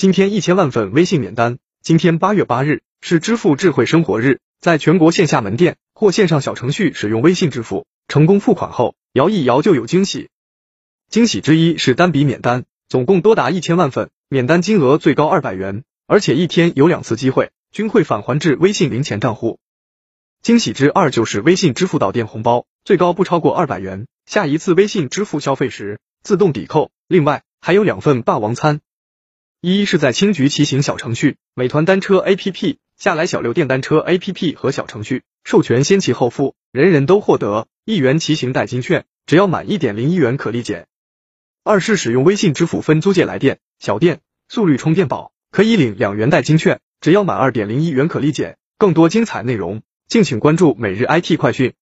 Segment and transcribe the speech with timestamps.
[0.00, 1.58] 今天一千万份微信免单。
[1.82, 10.30] 今天八月八日是支付智慧生活日，在全国线下门店或线上小程序使用微信支付成功付款后，摇一摇就有惊喜。
[11.10, 19.58] 惊喜之一是单笔免单，总共多达一千万份，免单金额最高二百元，而且一天有两次机会，均会返还至微信零钱账户。
[20.40, 26.90] 惊喜之二就是微信支付到店红包，最高不超过二百元，下一次微信支付消费时自动抵扣。
[27.06, 28.80] 另外还有两份霸王餐。
[29.62, 40.86] 一是在青桔骑行小程序、美团单车 APP、下来小六电单车 APP 和小程序授权先骑后付，人人都获得一元骑行代金券，只要满一点零一元可立减。
[41.62, 48.56] 二是使用微信支付分租借来电、小店、速率充电宝，可以领两元代金券，只要满二点零一元可立减。
[48.78, 51.74] 更多精彩内容，敬请关注每日 IT 快讯。